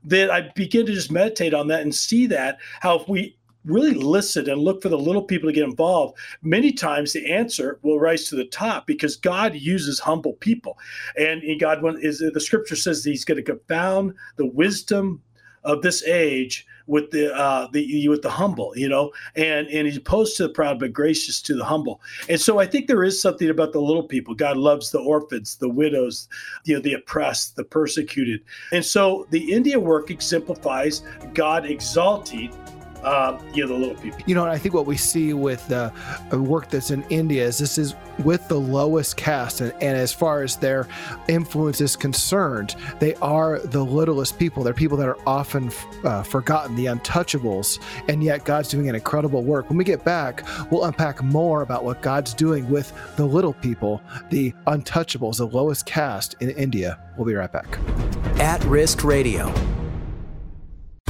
that 0.03 0.29
I 0.29 0.51
began 0.55 0.85
to 0.85 0.93
just 0.93 1.11
meditate 1.11 1.53
on 1.53 1.67
that 1.67 1.81
and 1.81 1.95
see 1.95 2.27
that 2.27 2.59
how 2.81 2.99
if 2.99 3.07
we 3.07 3.37
really 3.65 3.93
listen 3.93 4.49
and 4.49 4.61
look 4.61 4.81
for 4.81 4.89
the 4.89 4.97
little 4.97 5.23
people 5.23 5.47
to 5.47 5.53
get 5.53 5.63
involved, 5.63 6.17
many 6.41 6.73
times 6.73 7.13
the 7.13 7.31
answer 7.31 7.79
will 7.81 7.99
rise 7.99 8.25
to 8.25 8.35
the 8.35 8.45
top 8.45 8.85
because 8.85 9.15
God 9.15 9.55
uses 9.55 9.99
humble 9.99 10.33
people. 10.33 10.77
And 11.15 11.41
God 11.59 11.81
is 12.01 12.19
the 12.19 12.41
scripture 12.41 12.75
says 12.75 13.03
he's 13.03 13.25
going 13.25 13.37
to 13.37 13.43
confound 13.43 14.13
the 14.35 14.45
wisdom 14.45 15.21
of 15.63 15.81
this 15.81 16.03
age 16.03 16.67
with 16.87 17.11
the 17.11 17.33
uh, 17.35 17.67
the 17.71 18.07
with 18.07 18.21
the 18.21 18.29
humble, 18.29 18.73
you 18.75 18.89
know, 18.89 19.11
and 19.35 19.67
and 19.67 19.87
he's 19.87 19.97
opposed 19.97 20.37
to 20.37 20.43
the 20.43 20.49
proud 20.49 20.79
but 20.79 20.93
gracious 20.93 21.41
to 21.41 21.55
the 21.55 21.63
humble. 21.63 22.01
And 22.29 22.39
so 22.39 22.59
I 22.59 22.65
think 22.65 22.87
there 22.87 23.03
is 23.03 23.21
something 23.21 23.49
about 23.49 23.73
the 23.73 23.81
little 23.81 24.03
people. 24.03 24.33
God 24.35 24.57
loves 24.57 24.91
the 24.91 24.99
orphans, 24.99 25.55
the 25.55 25.69
widows, 25.69 26.27
you 26.65 26.75
know, 26.75 26.81
the 26.81 26.93
oppressed, 26.93 27.55
the 27.55 27.63
persecuted. 27.63 28.41
And 28.71 28.83
so 28.83 29.27
the 29.29 29.53
India 29.53 29.79
work 29.79 30.09
exemplifies 30.09 31.03
God 31.33 31.65
exalting 31.65 32.53
um, 33.05 33.39
you 33.53 33.63
know, 33.63 33.67
the 33.67 33.73
little 33.73 33.95
people. 33.95 34.19
You 34.25 34.35
know, 34.35 34.45
I 34.45 34.57
think 34.57 34.73
what 34.73 34.85
we 34.85 34.97
see 34.97 35.33
with 35.33 35.67
the 35.67 35.91
work 36.31 36.69
that's 36.69 36.91
in 36.91 37.03
India 37.09 37.45
is 37.45 37.57
this 37.57 37.77
is 37.77 37.95
with 38.23 38.47
the 38.47 38.59
lowest 38.59 39.17
caste, 39.17 39.61
and, 39.61 39.71
and 39.73 39.97
as 39.97 40.13
far 40.13 40.43
as 40.43 40.55
their 40.55 40.87
influence 41.27 41.81
is 41.81 41.95
concerned, 41.95 42.75
they 42.99 43.15
are 43.15 43.59
the 43.59 43.83
littlest 43.83 44.37
people. 44.37 44.63
They're 44.63 44.73
people 44.73 44.97
that 44.97 45.07
are 45.07 45.17
often 45.27 45.71
uh, 46.03 46.23
forgotten, 46.23 46.75
the 46.75 46.85
untouchables, 46.85 47.79
and 48.07 48.23
yet 48.23 48.45
God's 48.45 48.69
doing 48.69 48.89
an 48.89 48.95
incredible 48.95 49.43
work. 49.43 49.69
When 49.69 49.77
we 49.77 49.83
get 49.83 50.03
back, 50.03 50.43
we'll 50.71 50.85
unpack 50.85 51.23
more 51.23 51.61
about 51.61 51.83
what 51.83 52.01
God's 52.01 52.33
doing 52.33 52.69
with 52.69 52.93
the 53.15 53.25
little 53.25 53.53
people, 53.53 54.01
the 54.29 54.53
untouchables, 54.67 55.37
the 55.37 55.47
lowest 55.47 55.85
caste 55.85 56.35
in 56.39 56.51
India. 56.51 56.99
We'll 57.17 57.27
be 57.27 57.33
right 57.33 57.51
back. 57.51 57.79
At 58.39 58.63
Risk 58.65 59.03
Radio. 59.03 59.53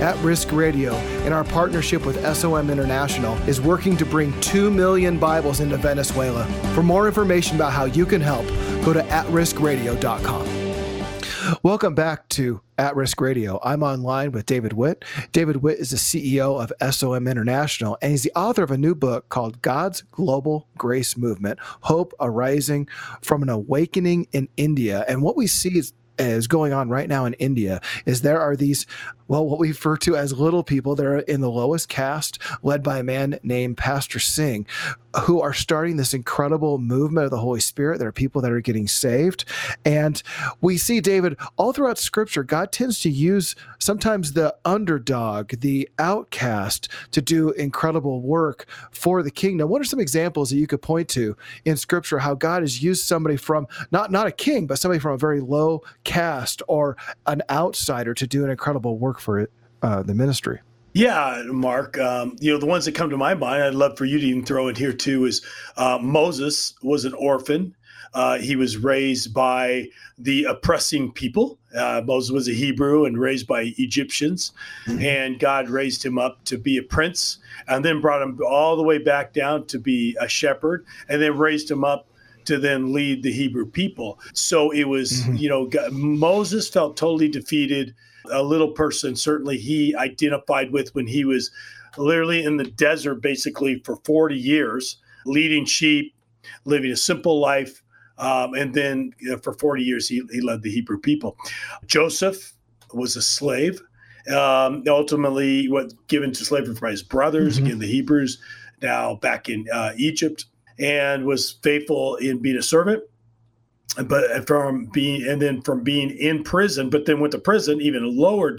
At 0.00 0.16
Risk 0.18 0.52
Radio, 0.52 0.94
in 1.26 1.32
our 1.32 1.42
partnership 1.42 2.06
with 2.06 2.24
SOM 2.36 2.70
International, 2.70 3.36
is 3.48 3.60
working 3.60 3.96
to 3.96 4.06
bring 4.06 4.32
2 4.40 4.70
million 4.70 5.18
Bibles 5.18 5.58
into 5.58 5.76
Venezuela. 5.76 6.44
For 6.72 6.84
more 6.84 7.08
information 7.08 7.56
about 7.56 7.72
how 7.72 7.86
you 7.86 8.06
can 8.06 8.20
help, 8.20 8.46
go 8.84 8.92
to 8.92 9.02
atriskradio.com. 9.02 10.58
Welcome 11.64 11.96
back 11.96 12.28
to 12.28 12.60
At 12.78 12.94
Risk 12.94 13.20
Radio. 13.20 13.58
I'm 13.64 13.82
online 13.82 14.30
with 14.30 14.46
David 14.46 14.72
Witt. 14.72 15.04
David 15.32 15.62
Witt 15.62 15.80
is 15.80 15.90
the 15.90 15.96
CEO 15.96 16.62
of 16.62 16.72
SOM 16.94 17.26
International, 17.26 17.98
and 18.00 18.12
he's 18.12 18.22
the 18.22 18.38
author 18.38 18.62
of 18.62 18.70
a 18.70 18.78
new 18.78 18.94
book 18.94 19.28
called 19.30 19.62
God's 19.62 20.02
Global 20.12 20.68
Grace 20.76 21.16
Movement 21.16 21.58
Hope 21.80 22.14
Arising 22.20 22.86
from 23.20 23.42
an 23.42 23.48
Awakening 23.48 24.28
in 24.30 24.48
India. 24.56 25.04
And 25.08 25.22
what 25.22 25.36
we 25.36 25.48
see 25.48 25.76
is 25.76 25.92
is 26.18 26.46
going 26.46 26.72
on 26.72 26.88
right 26.88 27.08
now 27.08 27.24
in 27.24 27.34
India 27.34 27.80
is 28.04 28.22
there 28.22 28.40
are 28.40 28.56
these 28.56 28.86
well, 29.28 29.46
what 29.46 29.58
we 29.58 29.68
refer 29.68 29.96
to 29.98 30.16
as 30.16 30.32
little 30.32 30.62
people. 30.62 30.94
They're 30.94 31.18
in 31.18 31.40
the 31.40 31.50
lowest 31.50 31.88
caste, 31.88 32.38
led 32.62 32.82
by 32.82 32.98
a 32.98 33.02
man 33.04 33.38
named 33.42 33.76
Pastor 33.76 34.18
Singh, 34.18 34.66
who 35.24 35.40
are 35.40 35.54
starting 35.54 35.96
this 35.96 36.14
incredible 36.14 36.78
movement 36.78 37.26
of 37.26 37.30
the 37.30 37.38
Holy 37.38 37.60
Spirit. 37.60 37.98
There 37.98 38.08
are 38.08 38.12
people 38.12 38.40
that 38.42 38.52
are 38.52 38.60
getting 38.60 38.88
saved. 38.88 39.44
And 39.84 40.22
we 40.60 40.78
see, 40.78 41.00
David, 41.00 41.36
all 41.56 41.72
throughout 41.72 41.98
Scripture, 41.98 42.42
God 42.42 42.72
tends 42.72 43.00
to 43.02 43.10
use 43.10 43.54
sometimes 43.78 44.32
the 44.32 44.56
underdog, 44.64 45.60
the 45.60 45.88
outcast, 45.98 46.88
to 47.12 47.22
do 47.22 47.50
incredible 47.52 48.22
work 48.22 48.66
for 48.90 49.22
the 49.22 49.30
kingdom. 49.30 49.68
What 49.68 49.80
are 49.80 49.84
some 49.84 50.00
examples 50.00 50.50
that 50.50 50.56
you 50.56 50.66
could 50.66 50.82
point 50.82 51.08
to 51.10 51.36
in 51.64 51.76
Scripture 51.76 52.18
how 52.18 52.34
God 52.34 52.62
has 52.62 52.82
used 52.82 53.04
somebody 53.04 53.36
from 53.36 53.66
not, 53.90 54.10
not 54.10 54.26
a 54.26 54.32
king, 54.32 54.66
but 54.66 54.78
somebody 54.78 55.00
from 55.00 55.12
a 55.12 55.18
very 55.18 55.40
low 55.40 55.82
caste 56.04 56.62
or 56.68 56.96
an 57.26 57.42
outsider 57.50 58.14
to 58.14 58.26
do 58.26 58.44
an 58.44 58.50
incredible 58.50 58.98
work 58.98 59.17
for 59.20 59.38
it, 59.38 59.50
uh, 59.82 60.02
the 60.02 60.14
ministry? 60.14 60.60
Yeah, 60.94 61.44
Mark. 61.46 61.98
Um, 61.98 62.36
you 62.40 62.52
know, 62.52 62.58
the 62.58 62.66
ones 62.66 62.84
that 62.86 62.94
come 62.94 63.10
to 63.10 63.16
my 63.16 63.34
mind, 63.34 63.62
I'd 63.62 63.74
love 63.74 63.96
for 63.96 64.04
you 64.04 64.18
to 64.18 64.26
even 64.26 64.44
throw 64.44 64.68
in 64.68 64.74
here 64.74 64.92
too, 64.92 65.26
is 65.26 65.44
uh, 65.76 65.98
Moses 66.00 66.74
was 66.82 67.04
an 67.04 67.14
orphan. 67.14 67.74
Uh, 68.14 68.38
he 68.38 68.56
was 68.56 68.78
raised 68.78 69.34
by 69.34 69.86
the 70.16 70.44
oppressing 70.44 71.12
people. 71.12 71.58
Uh, 71.76 72.00
Moses 72.04 72.30
was 72.30 72.48
a 72.48 72.52
Hebrew 72.52 73.04
and 73.04 73.18
raised 73.18 73.46
by 73.46 73.74
Egyptians, 73.76 74.52
mm-hmm. 74.86 75.04
and 75.04 75.38
God 75.38 75.68
raised 75.68 76.04
him 76.04 76.18
up 76.18 76.42
to 76.44 76.56
be 76.56 76.78
a 76.78 76.82
prince, 76.82 77.38
and 77.68 77.84
then 77.84 78.00
brought 78.00 78.22
him 78.22 78.38
all 78.48 78.76
the 78.76 78.82
way 78.82 78.96
back 78.96 79.34
down 79.34 79.66
to 79.66 79.78
be 79.78 80.16
a 80.20 80.26
shepherd, 80.26 80.86
and 81.08 81.20
then 81.20 81.36
raised 81.36 81.70
him 81.70 81.84
up 81.84 82.08
to 82.46 82.58
then 82.58 82.94
lead 82.94 83.22
the 83.22 83.30
Hebrew 83.30 83.66
people. 83.66 84.18
So 84.32 84.70
it 84.70 84.84
was, 84.84 85.12
mm-hmm. 85.12 85.36
you 85.36 85.50
know, 85.50 85.66
God, 85.66 85.92
Moses 85.92 86.66
felt 86.66 86.96
totally 86.96 87.28
defeated 87.28 87.94
a 88.32 88.42
little 88.42 88.72
person 88.72 89.16
certainly 89.16 89.58
he 89.58 89.94
identified 89.96 90.72
with 90.72 90.94
when 90.94 91.06
he 91.06 91.24
was 91.24 91.50
literally 91.96 92.42
in 92.44 92.56
the 92.56 92.64
desert 92.64 93.16
basically 93.16 93.80
for 93.84 93.96
40 94.04 94.36
years, 94.36 94.98
leading 95.26 95.64
sheep, 95.64 96.14
living 96.64 96.90
a 96.90 96.96
simple 96.96 97.40
life. 97.40 97.82
Um, 98.18 98.54
and 98.54 98.74
then 98.74 99.12
you 99.20 99.30
know, 99.30 99.38
for 99.38 99.52
40 99.52 99.82
years, 99.82 100.08
he, 100.08 100.22
he 100.32 100.40
led 100.40 100.62
the 100.62 100.70
Hebrew 100.70 100.98
people. 100.98 101.36
Joseph 101.86 102.52
was 102.92 103.16
a 103.16 103.22
slave, 103.22 103.80
um, 104.34 104.82
ultimately 104.88 105.68
what 105.68 105.92
given 106.08 106.32
to 106.32 106.44
slavery 106.44 106.74
by 106.80 106.90
his 106.90 107.02
brothers, 107.02 107.56
mm-hmm. 107.56 107.66
again, 107.66 107.78
the 107.78 107.86
Hebrews, 107.86 108.40
now 108.82 109.16
back 109.16 109.48
in 109.48 109.66
uh, 109.72 109.92
Egypt, 109.96 110.46
and 110.78 111.24
was 111.24 111.52
faithful 111.62 112.16
in 112.16 112.38
being 112.38 112.56
a 112.56 112.62
servant 112.62 113.02
but 114.06 114.46
from 114.46 114.86
being 114.86 115.26
and 115.26 115.40
then 115.42 115.60
from 115.62 115.82
being 115.82 116.10
in 116.10 116.42
prison 116.42 116.88
but 116.90 117.04
then 117.06 117.20
went 117.20 117.32
to 117.32 117.38
prison 117.38 117.80
even 117.80 118.16
lower 118.16 118.56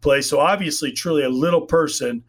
place. 0.00 0.28
So 0.28 0.38
obviously 0.38 0.92
truly 0.92 1.24
a 1.24 1.28
little 1.28 1.62
person 1.62 2.22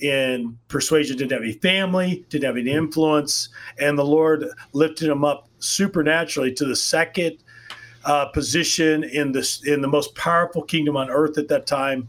in 0.00 0.58
persuasion 0.68 1.16
didn't 1.16 1.32
have 1.32 1.42
any 1.42 1.52
family 1.52 2.24
didn't 2.30 2.44
have 2.44 2.56
any 2.56 2.70
influence 2.70 3.50
and 3.78 3.98
the 3.98 4.04
lord 4.04 4.46
lifted 4.72 5.10
him 5.10 5.26
up 5.26 5.46
supernaturally 5.58 6.50
to 6.50 6.64
the 6.64 6.74
second 6.74 7.36
uh, 8.04 8.26
position 8.26 9.04
in 9.04 9.32
this 9.32 9.64
in 9.66 9.80
the 9.80 9.88
most 9.88 10.14
powerful 10.14 10.62
kingdom 10.62 10.96
on 10.96 11.10
earth 11.10 11.38
at 11.38 11.48
that 11.48 11.66
time. 11.66 12.08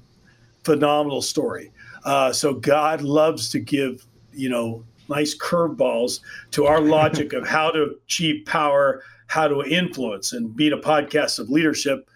Phenomenal 0.63 1.22
story. 1.22 1.72
Uh, 2.03 2.31
so 2.31 2.53
god 2.53 3.01
loves 3.01 3.50
to 3.50 3.60
give 3.60 4.05
you 4.34 4.50
know 4.50 4.84
nice 5.12 5.38
curveballs 5.38 6.22
to 6.51 6.65
our 6.65 6.82
logic 6.98 7.34
of 7.34 7.48
how 7.48 7.70
to 7.72 7.96
achieve 8.06 8.46
power 8.46 9.03
how 9.32 9.48
to 9.48 9.63
influence 9.63 10.34
and 10.34 10.53
being 10.58 10.74
a 10.74 10.77
podcast 10.77 11.39
of 11.39 11.50
leadership. 11.50 12.10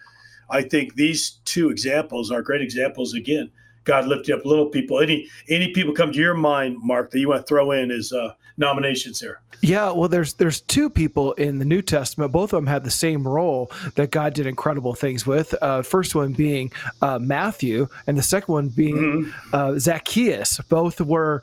I 0.50 0.60
think 0.60 0.96
these 0.96 1.38
two 1.46 1.70
examples 1.70 2.30
are 2.30 2.42
great 2.42 2.60
examples. 2.60 3.14
Again, 3.14 3.50
God 3.84 4.06
lifted 4.06 4.38
up 4.38 4.44
little 4.44 4.66
people. 4.66 5.00
Any 5.00 5.26
any 5.48 5.72
people 5.72 5.94
come 5.94 6.12
to 6.12 6.18
your 6.18 6.34
mind, 6.34 6.76
Mark, 6.82 7.10
that 7.12 7.18
you 7.18 7.28
want 7.28 7.40
to 7.40 7.46
throw 7.46 7.70
in 7.70 7.90
as 7.90 8.12
uh, 8.12 8.34
nominations 8.58 9.18
here? 9.18 9.40
Yeah, 9.62 9.92
well, 9.92 10.10
there's 10.10 10.34
there's 10.34 10.60
two 10.60 10.90
people 10.90 11.32
in 11.34 11.58
the 11.58 11.64
New 11.64 11.80
Testament. 11.80 12.32
Both 12.32 12.52
of 12.52 12.58
them 12.58 12.66
had 12.66 12.84
the 12.84 12.90
same 12.90 13.26
role 13.26 13.70
that 13.94 14.10
God 14.10 14.34
did 14.34 14.46
incredible 14.46 14.94
things 14.94 15.26
with. 15.26 15.54
Uh, 15.62 15.80
first 15.80 16.14
one 16.14 16.34
being 16.34 16.70
uh, 17.00 17.18
Matthew, 17.18 17.88
and 18.06 18.18
the 18.18 18.22
second 18.22 18.52
one 18.52 18.68
being 18.68 18.96
mm-hmm. 18.96 19.54
uh, 19.54 19.78
Zacchaeus. 19.78 20.60
Both 20.68 21.00
were 21.00 21.42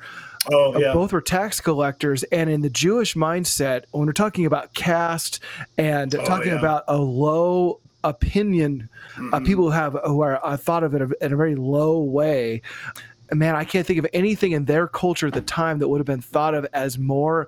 Oh, 0.51 0.77
yeah. 0.77 0.93
both 0.93 1.13
were 1.13 1.21
tax 1.21 1.61
collectors. 1.61 2.23
And 2.23 2.49
in 2.49 2.61
the 2.61 2.69
Jewish 2.69 3.15
mindset, 3.15 3.85
when 3.91 4.05
we're 4.05 4.13
talking 4.13 4.45
about 4.45 4.73
caste 4.73 5.39
and 5.77 6.13
oh, 6.15 6.25
talking 6.25 6.51
yeah. 6.51 6.59
about 6.59 6.83
a 6.87 6.97
low 6.97 7.79
opinion, 8.03 8.89
uh, 9.31 9.39
people 9.39 9.65
who 9.65 9.71
have 9.71 9.97
who 10.05 10.21
are 10.21 10.45
uh, 10.45 10.57
thought 10.57 10.83
of 10.83 10.93
it 10.93 11.01
in 11.21 11.33
a 11.33 11.35
very 11.35 11.55
low 11.55 12.01
way. 12.01 12.61
Man, 13.31 13.55
I 13.55 13.63
can't 13.63 13.87
think 13.87 13.97
of 13.97 14.05
anything 14.13 14.51
in 14.51 14.65
their 14.65 14.87
culture 14.87 15.27
at 15.27 15.33
the 15.33 15.41
time 15.41 15.79
that 15.79 15.87
would 15.87 15.99
have 15.99 16.05
been 16.05 16.21
thought 16.21 16.53
of 16.53 16.67
as 16.73 16.99
more 16.99 17.47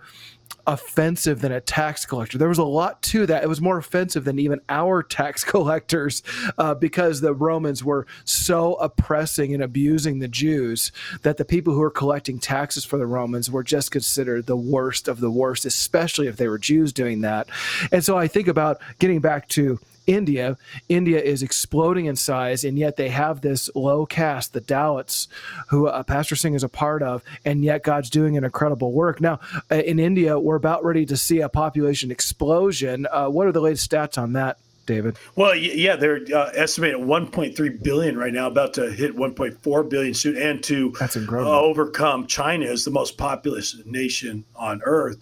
offensive 0.67 1.41
than 1.41 1.51
a 1.51 1.62
tax 1.62 2.05
collector. 2.05 2.38
There 2.38 2.50
was 2.50 2.57
a 2.57 2.63
lot 2.63 3.01
to 3.03 3.25
that. 3.25 3.43
It 3.43 3.50
was 3.50 3.62
more 3.62 3.77
offensive 3.77 4.24
than 4.24 4.39
even 4.39 4.62
our 4.69 5.03
tax 5.03 5.43
collectors 5.55 6.24
uh, 6.57 6.74
because 6.75 7.22
the 7.22 7.34
Romans 7.34 7.84
were 7.84 8.07
so 8.24 8.75
oppressing 8.75 9.53
and 9.53 9.63
abusing 9.63 10.19
the 10.19 10.27
Jews 10.27 10.91
that 11.22 11.38
the 11.38 11.45
people 11.45 11.74
who 11.74 11.79
were 11.79 11.91
collecting 11.91 12.39
taxes 12.39 12.86
for 12.86 12.98
the 12.98 13.07
Romans 13.07 13.50
were 13.50 13.63
just 13.63 13.91
considered 13.91 14.45
the 14.45 14.57
worst 14.57 15.07
of 15.07 15.19
the 15.19 15.31
worst, 15.31 15.65
especially 15.65 16.27
if 16.27 16.38
they 16.38 16.48
were 16.48 16.57
Jews 16.57 16.91
doing 16.93 17.22
that. 17.22 17.48
And 17.91 18.03
so 18.03 18.17
I 18.17 18.27
think 18.27 18.48
about 18.48 18.81
getting 19.00 19.19
back 19.19 19.48
to 19.50 19.79
India. 20.08 20.58
India 20.90 21.22
is 21.22 21.44
exploding 21.44 22.06
in 22.06 22.16
size, 22.16 22.64
and 22.64 22.78
yet 22.78 22.96
they 22.96 23.10
have 23.10 23.42
this 23.42 23.70
low 23.76 24.06
caste, 24.06 24.54
the 24.54 24.62
Dalits, 24.62 25.28
who 25.70 25.88
uh, 25.88 26.04
Pastor 26.04 26.36
Singh 26.36 26.54
is 26.54 26.64
a 26.64 26.70
part 26.70 27.02
of, 27.02 27.24
and 27.44 27.64
yet 27.64 27.84
God's 27.84 28.10
doing 28.10 28.38
an 28.38 28.44
incredible 28.44 28.92
work. 28.92 29.22
Now, 29.22 29.40
uh, 29.72 29.76
in 29.76 30.00
India, 30.00 30.40
we're 30.40 30.56
about 30.56 30.84
ready 30.84 31.06
to 31.06 31.18
see 31.18 31.42
a 31.42 31.50
population 31.50 32.12
explosion. 32.12 33.08
Uh, 33.12 33.28
what 33.28 33.48
are 33.48 33.52
the 33.52 33.62
latest 33.62 33.90
stats 33.90 34.18
on 34.22 34.34
that? 34.34 34.58
David? 34.86 35.18
Well, 35.36 35.56
yeah, 35.56 35.96
they're 35.96 36.22
uh, 36.34 36.52
estimated 36.54 37.00
1.3 37.00 37.84
billion 37.84 38.18
right 38.18 38.34
now, 38.34 38.48
about 38.48 38.74
to 38.76 38.92
hit 38.92 39.16
1.4 39.16 39.90
billion 39.90 40.14
soon, 40.14 40.38
and 40.38 40.64
to 40.64 40.94
That's. 41.00 41.18
Uh, 41.18 41.60
overcome 41.60 42.28
China 42.28 42.66
as 42.66 42.86
the 42.86 42.92
most 42.92 43.18
populous 43.18 43.76
nation 43.86 44.46
on 44.56 44.82
earth. 44.84 45.18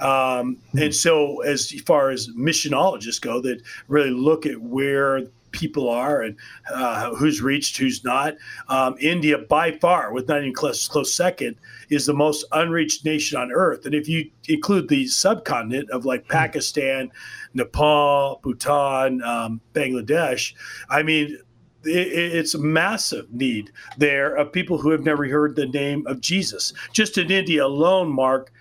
Um, 0.00 0.56
mm-hmm. 0.56 0.78
And 0.78 0.94
so, 0.94 1.40
as 1.42 1.70
far 1.82 2.10
as 2.10 2.28
missionologists 2.28 3.20
go, 3.20 3.40
that 3.42 3.62
really 3.88 4.10
look 4.10 4.46
at 4.46 4.60
where 4.60 5.22
people 5.50 5.88
are 5.88 6.22
and 6.22 6.36
uh, 6.72 7.14
who's 7.14 7.40
reached, 7.40 7.76
who's 7.76 8.04
not. 8.04 8.36
Um, 8.68 8.96
India, 9.00 9.38
by 9.38 9.72
far, 9.72 10.12
with 10.12 10.28
not 10.28 10.38
even 10.38 10.52
close, 10.52 10.86
close 10.88 11.12
second, 11.12 11.56
is 11.90 12.06
the 12.06 12.14
most 12.14 12.44
unreached 12.52 13.04
nation 13.04 13.38
on 13.38 13.50
earth. 13.52 13.86
And 13.86 13.94
if 13.94 14.08
you 14.08 14.30
include 14.48 14.88
the 14.88 15.06
subcontinent 15.06 15.90
of 15.90 16.04
like 16.04 16.24
hmm. 16.24 16.32
Pakistan, 16.32 17.10
Nepal, 17.54 18.40
Bhutan, 18.42 19.22
um, 19.22 19.60
Bangladesh, 19.74 20.54
I 20.90 21.02
mean, 21.02 21.38
it's 21.84 22.54
a 22.54 22.58
massive 22.58 23.32
need 23.32 23.70
there 23.96 24.34
of 24.34 24.52
people 24.52 24.78
who 24.78 24.90
have 24.90 25.04
never 25.04 25.26
heard 25.26 25.56
the 25.56 25.66
name 25.66 26.06
of 26.06 26.20
Jesus. 26.20 26.72
Just 26.92 27.16
in 27.16 27.30
India 27.30 27.64
alone, 27.64 28.12
Mark, 28.12 28.52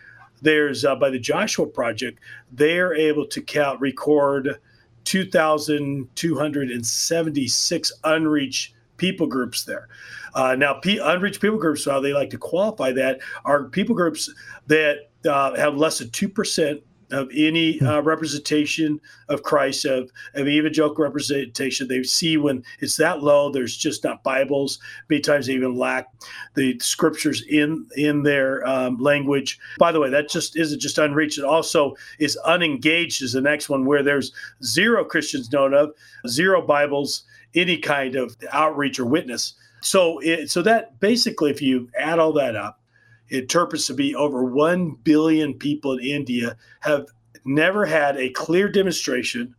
there's 0.42 0.84
uh, 0.86 0.96
by 0.96 1.10
the 1.10 1.20
Joshua 1.20 1.66
Project, 1.66 2.20
they're 2.52 2.94
able 2.94 3.26
to 3.28 3.42
count, 3.42 3.82
record 3.82 4.60
2,276 5.06 7.92
unreached 8.04 8.76
people 8.98 9.26
groups 9.28 9.64
there. 9.64 9.88
Uh, 10.34 10.56
now, 10.56 10.74
P- 10.74 11.00
unreached 11.02 11.40
people 11.42 11.58
groups, 11.58 11.86
how 11.86 12.02
they 12.02 12.14
like 12.14 12.30
to 12.30 12.38
qualify 12.38 12.92
that, 12.92 13.20
are 13.46 13.64
people 13.66 13.96
groups 13.96 14.30
that 14.68 15.10
uh, 15.26 15.56
have 15.56 15.78
less 15.78 15.98
than 16.00 16.10
2% 16.10 16.82
of 17.12 17.30
any 17.34 17.80
uh, 17.82 18.02
representation 18.02 19.00
of 19.30 19.44
Christ, 19.44 19.86
of, 19.86 20.12
of 20.34 20.48
evangelical 20.48 21.04
representation. 21.04 21.88
They 21.88 22.04
see 22.04 22.38
when 22.38 22.64
it's 22.80 22.98
that 22.98 23.24
low, 23.24 23.52
there's 23.52 23.78
just 23.78 24.04
not 24.04 24.24
Bibles. 24.24 24.80
Many 25.10 25.22
times 25.22 25.48
they 25.48 25.54
even 25.54 25.76
lack 25.76 26.08
the 26.56 26.78
scriptures 26.80 27.44
in 27.48 27.88
in 27.96 28.24
their 28.24 28.68
um, 28.68 28.98
language. 28.98 29.60
By 29.80 29.92
the 29.92 30.00
way, 30.00 30.10
that 30.10 30.30
just 30.30 30.58
isn't 30.58 30.80
just 30.80 30.98
unreached. 30.98 31.38
It 31.38 31.46
also 31.46 31.96
is 32.20 32.38
unengaged 32.46 33.22
is 33.22 33.34
the 33.34 33.42
next 33.42 33.70
one 33.70 33.86
where 33.86 34.04
there's 34.04 34.32
zero 34.64 35.04
Christians 35.04 35.52
known 35.52 35.74
of, 35.74 35.92
zero 36.28 36.66
Bibles, 36.66 37.24
any 37.56 37.78
kind 37.78 38.16
of 38.16 38.36
outreach 38.52 39.00
or 39.00 39.06
witness. 39.06 39.54
So, 39.82 40.20
it, 40.20 40.50
so 40.50 40.62
that 40.64 41.00
basically, 41.00 41.52
if 41.52 41.62
you 41.62 41.90
add 41.98 42.20
all 42.20 42.34
that 42.34 42.56
up, 42.56 42.82
interprets 43.30 43.88
to 43.88 43.94
be 43.94 44.16
over 44.16 44.44
1 44.44 44.92
billion 45.04 45.54
people 45.54 45.98
in 45.98 46.06
India 46.06 46.58
have 46.82 47.08
never 47.46 47.86
had 47.86 48.18
a 48.18 48.30
clear 48.30 48.70
demonstration 48.70 49.56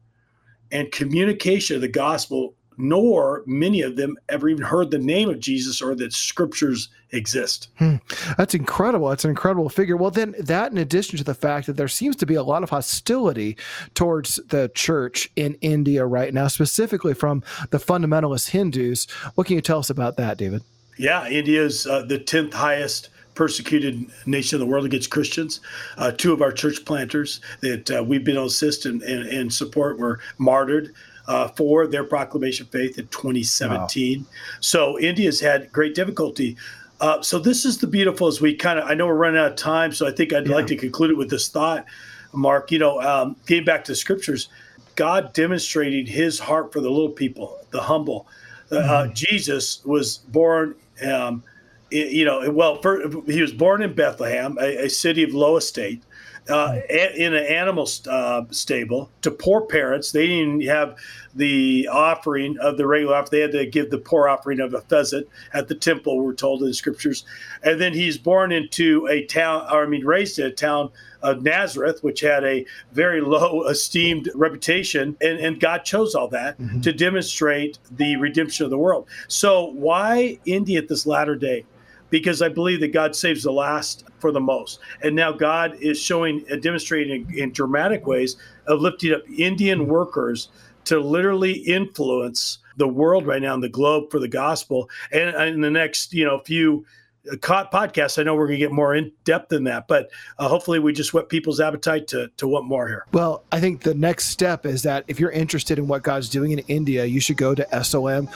and 0.70 0.92
communication 0.92 1.76
of 1.76 1.82
the 1.82 1.88
gospel, 1.88 2.54
nor 2.76 3.42
many 3.46 3.80
of 3.80 3.96
them 3.96 4.16
ever 4.28 4.48
even 4.48 4.62
heard 4.62 4.90
the 4.90 4.98
name 4.98 5.28
of 5.28 5.40
Jesus 5.40 5.80
or 5.80 5.94
that 5.96 6.12
scriptures 6.12 6.90
exist. 7.10 7.68
Hmm. 7.78 7.96
That's 8.37 8.54
incredible. 8.54 9.08
That's 9.08 9.25
an 9.25 9.30
incredible 9.30 9.68
figure. 9.68 9.96
Well, 9.96 10.10
then, 10.10 10.34
that 10.38 10.70
in 10.70 10.78
addition 10.78 11.16
to 11.18 11.25
the 11.25 11.34
fact 11.34 11.66
that 11.66 11.76
there 11.76 11.88
seems 11.88 12.16
to 12.16 12.26
be 12.26 12.34
a 12.34 12.42
lot 12.42 12.62
of 12.62 12.70
hostility 12.70 13.56
towards 13.94 14.37
the 14.48 14.70
church 14.75 15.30
in 15.34 15.54
India 15.60 16.04
right 16.04 16.32
now, 16.32 16.48
specifically 16.48 17.14
from 17.14 17.42
the 17.70 17.78
fundamentalist 17.78 18.50
Hindus, 18.50 19.06
what 19.34 19.46
can 19.46 19.56
you 19.56 19.62
tell 19.62 19.78
us 19.78 19.90
about 19.90 20.16
that, 20.18 20.37
David? 20.37 20.62
Yeah, 20.98 21.28
India 21.28 21.64
is 21.64 21.87
uh, 21.87 22.02
the 22.02 22.18
10th 22.18 22.54
highest 22.54 23.08
persecuted 23.38 24.04
nation 24.26 24.57
in 24.57 24.61
the 24.61 24.66
world 24.66 24.85
against 24.85 25.11
Christians. 25.11 25.61
Uh, 25.97 26.11
two 26.11 26.33
of 26.33 26.42
our 26.42 26.50
church 26.50 26.85
planters 26.85 27.40
that 27.61 27.88
uh, 27.88 28.02
we've 28.02 28.25
been 28.25 28.35
to 28.35 28.42
assist 28.42 28.85
and, 28.85 29.00
and, 29.02 29.28
and 29.28 29.52
support 29.52 29.99
were 29.99 30.21
martyred. 30.37 30.92
Uh, 31.28 31.47
for 31.49 31.87
their 31.87 32.04
proclamation 32.04 32.64
of 32.64 32.73
faith 32.73 32.97
in 32.97 33.07
2017. 33.09 34.21
Wow. 34.21 34.26
So 34.61 34.99
India's 34.99 35.38
had 35.38 35.71
great 35.71 35.95
difficulty. 35.95 36.57
Uh, 37.02 37.21
so 37.21 37.38
this 37.38 37.66
is 37.66 37.76
the 37.76 37.87
beautiful 37.87 38.28
as 38.28 38.40
we 38.40 38.54
kind 38.54 38.78
of 38.78 38.88
I 38.88 38.95
know 38.95 39.07
we're 39.07 39.12
running 39.12 39.38
out 39.38 39.50
of 39.50 39.57
time, 39.57 39.92
so 39.92 40.07
I 40.07 40.11
think 40.11 40.33
I'd 40.33 40.49
yeah. 40.49 40.54
like 40.54 40.66
to 40.68 40.76
conclude 40.76 41.11
it 41.11 41.18
with 41.18 41.28
this 41.28 41.49
thought, 41.49 41.85
Mark. 42.33 42.73
You 42.73 42.78
know, 42.78 42.99
um, 43.02 43.37
getting 43.45 43.66
back 43.66 43.85
to 43.85 43.92
the 43.92 43.97
scriptures, 43.97 44.49
God 44.97 45.35
demonstrating 45.35 46.07
His 46.07 46.38
heart 46.38 46.73
for 46.73 46.80
the 46.80 46.88
little 46.88 47.11
people, 47.11 47.59
the 47.73 47.83
humble. 47.83 48.26
Uh, 48.71 48.76
mm-hmm. 48.76 49.12
Jesus 49.12 49.85
was 49.85 50.16
born 50.16 50.76
um, 51.07 51.42
you 51.90 52.25
know, 52.25 52.50
well, 52.50 52.80
he 53.26 53.40
was 53.40 53.52
born 53.52 53.83
in 53.83 53.95
Bethlehem, 53.95 54.59
a, 54.61 54.85
a 54.85 54.90
city 54.90 55.23
of 55.23 55.35
low 55.35 55.57
estate 55.57 56.02
uh, 56.49 56.80
in 56.88 57.35
an 57.35 57.45
animal 57.45 57.88
uh, 58.09 58.45
stable 58.50 59.11
to 59.23 59.30
poor 59.30 59.62
parents. 59.62 60.12
They 60.12 60.26
didn't 60.26 60.62
have 60.64 60.97
the 61.35 61.88
offering 61.92 62.59
of 62.59 62.78
the 62.78 62.87
regular 62.87 63.16
offering. 63.16 63.30
They 63.30 63.40
had 63.40 63.52
to 63.52 63.66
give 63.66 63.90
the 63.90 63.99
poor 63.99 64.28
offering 64.28 64.61
of 64.61 64.73
a 64.73 64.80
pheasant 64.83 65.28
at 65.52 65.68
the 65.68 65.75
temple, 65.75 66.21
we're 66.21 66.35
told 66.35 66.62
in 66.62 66.68
the 66.68 66.75
scriptures. 66.75 67.25
And 67.62 67.80
then 67.80 67.92
he's 67.92 68.16
born 68.16 68.50
into 68.50 69.07
a 69.09 69.25
town, 69.26 69.66
or 69.71 69.85
I 69.85 69.87
mean, 69.87 70.07
raised 70.07 70.38
in 70.38 70.47
a 70.47 70.52
town 70.52 70.90
of 71.23 71.42
Nazareth, 71.42 72.02
which 72.02 72.21
had 72.21 72.45
a 72.45 72.64
very 72.92 73.21
low 73.21 73.64
esteemed 73.68 74.30
reputation. 74.35 75.16
And, 75.21 75.38
and 75.38 75.61
God 75.61 75.85
chose 75.85 76.14
all 76.14 76.28
that 76.28 76.59
mm-hmm. 76.59 76.80
to 76.80 76.92
demonstrate 76.92 77.78
the 77.90 78.16
redemption 78.16 78.64
of 78.64 78.71
the 78.71 78.78
world. 78.78 79.07
So, 79.28 79.66
why 79.73 80.38
India 80.47 80.78
at 80.78 80.88
this 80.88 81.07
latter 81.07 81.37
day? 81.37 81.66
Because 82.11 82.43
I 82.43 82.49
believe 82.49 82.81
that 82.81 82.93
God 82.93 83.15
saves 83.15 83.43
the 83.43 83.53
last 83.53 84.05
for 84.19 84.33
the 84.33 84.41
most. 84.41 84.81
And 85.03 85.15
now 85.15 85.33
God 85.33 85.77
is 85.81 86.00
showing, 86.00 86.45
uh, 86.50 86.57
demonstrating 86.57 87.33
in, 87.37 87.53
dramatic 87.53 88.07
ways 88.07 88.37
of 88.67 88.81
lifting 88.81 89.15
up 89.15 89.23
Indian 89.37 89.87
workers 89.87 90.49
to 90.85 90.99
literally 90.99 91.53
influence 91.53 92.59
the 92.77 92.88
world 92.88 93.27
right 93.27 93.43
now 93.43 93.55
in 93.55 93.61
the 93.61 93.69
globe 93.69 94.11
for 94.11 94.19
the 94.21 94.29
gospel. 94.29 94.88
And 95.12 95.35
in 95.55 95.61
the 95.61 95.71
next, 95.71 96.15
you 96.15 96.25
know, 96.25 96.38
few 96.38 96.87
podcast, 97.26 98.18
I 98.18 98.22
know 98.22 98.34
we're 98.34 98.46
going 98.46 98.58
to 98.58 98.64
get 98.64 98.72
more 98.72 98.94
in 98.94 99.12
depth 99.25 99.52
in 99.52 99.64
that, 99.64 99.88
but 99.88 100.10
uh, 100.38 100.48
hopefully 100.48 100.78
we 100.78 100.92
just 100.92 101.12
whet 101.12 101.28
people's 101.28 101.60
appetite 101.60 102.08
to, 102.08 102.30
to 102.37 102.48
want 102.48 102.66
more 102.66 102.88
here. 102.88 103.06
Well, 103.12 103.44
I 103.52 103.60
think 103.60 103.82
the 103.82 103.94
next 103.94 104.26
step 104.26 104.64
is 104.66 104.82
that 104.82 105.04
if 105.08 105.20
you're 105.20 105.30
interested 105.30 105.78
in 105.78 105.88
what 105.88 106.02
God's 106.02 106.28
doing 106.28 106.52
in 106.52 106.60
India, 106.60 107.04
you 107.04 107.20
should 107.20 107.37
go 107.37 107.54
to 107.54 107.84
SOM 107.84 108.28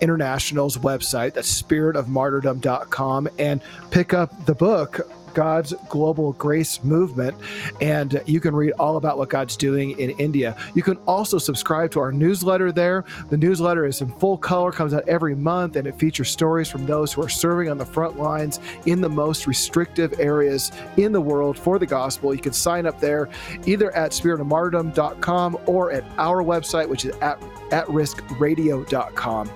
International's 0.00 0.76
website, 0.78 1.34
that's 1.34 1.62
spiritofmartyrdom.com, 1.62 3.28
and 3.38 3.60
pick 3.90 4.14
up 4.14 4.46
the 4.46 4.54
book 4.54 5.00
God's 5.36 5.74
Global 5.90 6.32
Grace 6.32 6.82
Movement. 6.82 7.36
And 7.82 8.22
you 8.24 8.40
can 8.40 8.56
read 8.56 8.72
all 8.78 8.96
about 8.96 9.18
what 9.18 9.28
God's 9.28 9.54
doing 9.54 9.90
in 9.98 10.10
India. 10.12 10.56
You 10.74 10.82
can 10.82 10.96
also 11.06 11.36
subscribe 11.36 11.90
to 11.90 12.00
our 12.00 12.10
newsletter 12.10 12.72
there. 12.72 13.04
The 13.28 13.36
newsletter 13.36 13.84
is 13.84 14.00
in 14.00 14.08
full 14.12 14.38
color, 14.38 14.72
comes 14.72 14.94
out 14.94 15.06
every 15.06 15.34
month, 15.34 15.76
and 15.76 15.86
it 15.86 15.98
features 15.98 16.30
stories 16.30 16.70
from 16.70 16.86
those 16.86 17.12
who 17.12 17.22
are 17.22 17.28
serving 17.28 17.68
on 17.68 17.76
the 17.76 17.84
front 17.84 18.18
lines 18.18 18.60
in 18.86 19.02
the 19.02 19.10
most 19.10 19.46
restrictive 19.46 20.18
areas 20.18 20.72
in 20.96 21.12
the 21.12 21.20
world 21.20 21.58
for 21.58 21.78
the 21.78 21.86
gospel. 21.86 22.34
You 22.34 22.40
can 22.40 22.54
sign 22.54 22.86
up 22.86 22.98
there 22.98 23.28
either 23.66 23.94
at 23.94 24.12
spiritofmartyrdom.com 24.12 25.58
or 25.66 25.92
at 25.92 26.04
our 26.16 26.42
website, 26.42 26.88
which 26.88 27.04
is 27.04 27.14
at 27.16 27.38
atriskradio.com. 27.70 29.50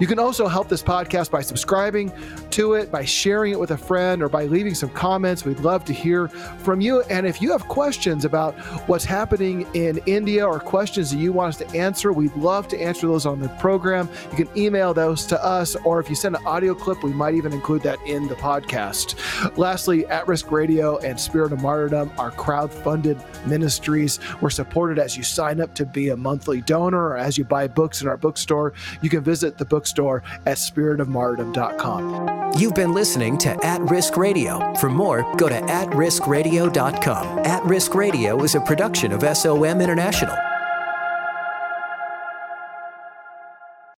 You 0.00 0.06
can 0.06 0.18
also 0.18 0.46
help 0.46 0.68
this 0.68 0.82
podcast 0.82 1.30
by 1.30 1.42
subscribing 1.42 2.12
to 2.50 2.74
it, 2.74 2.90
by 2.90 3.04
sharing 3.04 3.52
it 3.52 3.60
with 3.60 3.72
a 3.72 3.76
friend, 3.76 4.22
or 4.22 4.28
by 4.28 4.44
leaving 4.44 4.74
some 4.74 4.90
comments. 4.90 5.25
We'd 5.44 5.60
love 5.60 5.84
to 5.86 5.92
hear 5.92 6.28
from 6.28 6.80
you. 6.80 7.02
And 7.02 7.26
if 7.26 7.42
you 7.42 7.50
have 7.52 7.66
questions 7.68 8.24
about 8.24 8.54
what's 8.88 9.04
happening 9.04 9.66
in 9.74 9.98
India 10.06 10.46
or 10.46 10.60
questions 10.60 11.10
that 11.10 11.18
you 11.18 11.32
want 11.32 11.48
us 11.48 11.56
to 11.58 11.78
answer, 11.78 12.12
we'd 12.12 12.34
love 12.36 12.68
to 12.68 12.80
answer 12.80 13.06
those 13.06 13.26
on 13.26 13.40
the 13.40 13.48
program. 13.50 14.08
You 14.30 14.44
can 14.44 14.48
email 14.56 14.94
those 14.94 15.26
to 15.26 15.44
us, 15.44 15.74
or 15.84 16.00
if 16.00 16.08
you 16.08 16.14
send 16.14 16.36
an 16.36 16.46
audio 16.46 16.74
clip, 16.74 17.02
we 17.02 17.12
might 17.12 17.34
even 17.34 17.52
include 17.52 17.82
that 17.82 17.98
in 18.06 18.28
the 18.28 18.36
podcast. 18.36 19.16
Lastly, 19.56 20.06
At 20.06 20.28
Risk 20.28 20.50
Radio 20.50 20.98
and 20.98 21.18
Spirit 21.18 21.52
of 21.52 21.60
Martyrdom 21.60 22.12
are 22.18 22.30
crowd 22.30 22.72
funded 22.72 23.20
ministries. 23.46 24.20
We're 24.40 24.50
supported 24.50 24.98
as 24.98 25.16
you 25.16 25.22
sign 25.22 25.60
up 25.60 25.74
to 25.74 25.84
be 25.84 26.10
a 26.10 26.16
monthly 26.16 26.60
donor 26.60 27.08
or 27.08 27.16
as 27.16 27.36
you 27.36 27.44
buy 27.44 27.66
books 27.68 28.02
in 28.02 28.08
our 28.08 28.16
bookstore, 28.16 28.72
you 29.02 29.10
can 29.10 29.22
visit 29.22 29.58
the 29.58 29.64
bookstore 29.64 30.22
at 30.46 30.58
spiritofmartyrdom.com. 30.58 32.52
You've 32.58 32.74
been 32.74 32.94
listening 32.94 33.38
to 33.38 33.58
At 33.64 33.80
Risk 33.82 34.16
Radio. 34.16 34.74
For 34.76 34.88
more, 35.16 35.36
go 35.36 35.48
to 35.48 35.60
atriskradio.com. 35.60 37.38
At 37.40 37.64
Risk 37.64 37.94
Radio 37.94 38.42
is 38.42 38.54
a 38.54 38.60
production 38.60 39.12
of 39.12 39.36
SOM 39.36 39.80
International. 39.80 40.36